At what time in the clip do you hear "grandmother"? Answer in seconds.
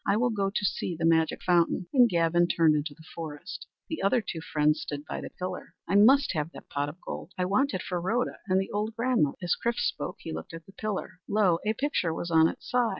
8.95-9.37